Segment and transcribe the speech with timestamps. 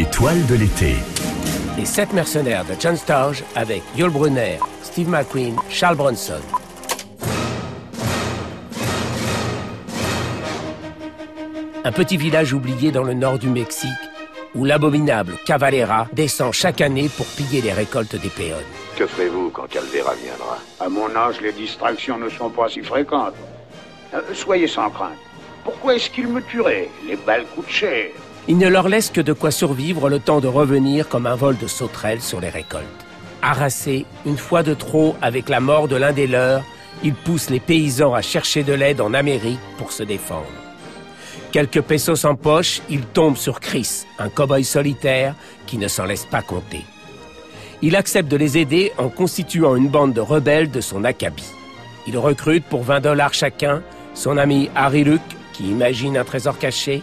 [0.00, 0.94] L'étoile de l'été.
[1.76, 6.40] Les sept mercenaires de John Sturge avec Yul Brunner, Steve McQueen, Charles Bronson.
[11.84, 13.90] Un petit village oublié dans le nord du Mexique
[14.54, 18.56] où l'abominable Cavalera descend chaque année pour piller les récoltes des péons.
[18.96, 20.60] Que ferez-vous quand Calvera viendra?
[20.80, 23.34] À mon âge, les distractions ne sont pas si fréquentes.
[24.14, 25.18] Euh, soyez sans crainte.
[25.62, 28.12] Pourquoi est-ce qu'il me tuerait Les balles coûtent cher?
[28.48, 31.56] Il ne leur laisse que de quoi survivre le temps de revenir comme un vol
[31.58, 32.86] de sauterelles sur les récoltes.
[33.42, 36.64] Harassés, une fois de trop avec la mort de l'un des leurs,
[37.02, 40.46] ils poussent les paysans à chercher de l'aide en Amérique pour se défendre.
[41.52, 45.34] Quelques pesos en poche, ils tombent sur Chris, un cow-boy solitaire
[45.66, 46.84] qui ne s'en laisse pas compter.
[47.82, 51.50] Il accepte de les aider en constituant une bande de rebelles de son acabit.
[52.06, 53.82] Il recrute pour 20 dollars chacun
[54.14, 55.20] son ami Harry Luke,
[55.52, 57.02] qui imagine un trésor caché,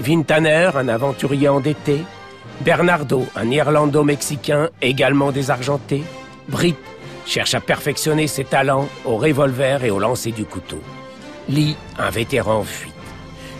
[0.00, 2.04] Vin Tanner, un aventurier endetté,
[2.62, 6.02] Bernardo, un Irlando-mexicain également désargenté,
[6.48, 6.76] Britt
[7.26, 10.82] cherche à perfectionner ses talents au revolver et au lancer du couteau.
[11.48, 12.94] Lee, un vétéran en fuite.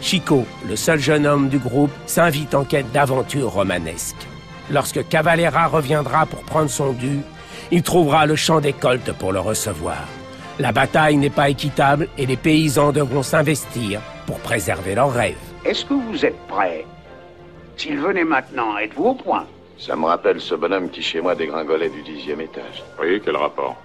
[0.00, 4.26] Chico, le seul jeune homme du groupe, s'invite en quête d'aventures romanesques.
[4.70, 7.20] Lorsque Cavalera reviendra pour prendre son dû,
[7.70, 10.08] il trouvera le champ des coltes pour le recevoir.
[10.58, 15.49] La bataille n'est pas équitable et les paysans devront s'investir pour préserver leurs rêves.
[15.64, 16.86] Est-ce que vous êtes prêts
[17.76, 19.46] S'il venait maintenant, êtes-vous au point?
[19.78, 22.82] Ça me rappelle ce bonhomme qui chez moi dégringolait du dixième étage.
[23.00, 23.76] Oui, quel rapport?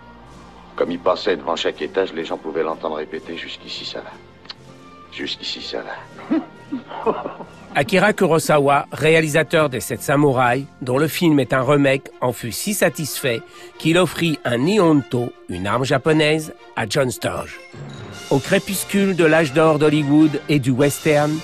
[0.76, 4.12] Comme il passait devant chaque étage, les gens pouvaient l'entendre répéter Jusqu'ici ça va.
[5.12, 6.38] Jusqu'ici ça va.
[7.76, 12.74] Akira Kurosawa, réalisateur des Sept Samouraïs, dont le film est un remake, en fut si
[12.74, 13.42] satisfait
[13.78, 17.60] qu'il offrit un Nihonto, une arme japonaise, à John Sturge.
[18.32, 21.38] Au crépuscule de l'âge d'or d'Hollywood et du western,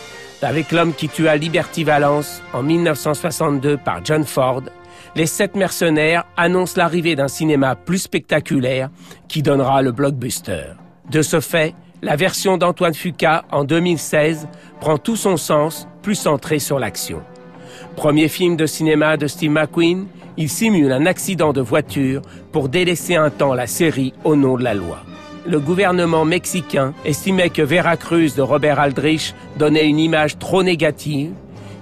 [0.44, 4.64] avec l'homme qui tua Liberty Valance en 1962 par John Ford,
[5.16, 8.90] les sept mercenaires annoncent l'arrivée d'un cinéma plus spectaculaire
[9.28, 10.74] qui donnera le blockbuster.
[11.10, 14.48] De ce fait, la version d'Antoine Fuqua en 2016
[14.80, 17.22] prend tout son sens, plus centré sur l'action.
[17.96, 22.22] Premier film de cinéma de Steve McQueen, il simule un accident de voiture
[22.52, 25.04] pour délaisser un temps la série au nom de la loi.
[25.46, 31.32] Le gouvernement mexicain estimait que Veracruz de Robert Aldrich donnait une image trop négative.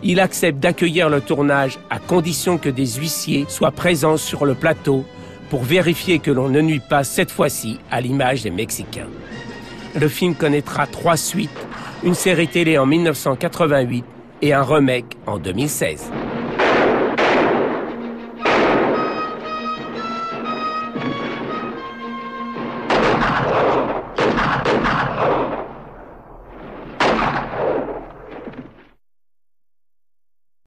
[0.01, 5.03] Il accepte d'accueillir le tournage à condition que des huissiers soient présents sur le plateau
[5.49, 9.09] pour vérifier que l'on ne nuit pas cette fois-ci à l'image des Mexicains.
[9.99, 11.49] Le film connaîtra trois suites,
[12.03, 14.05] une série télé en 1988
[14.41, 16.11] et un remake en 2016.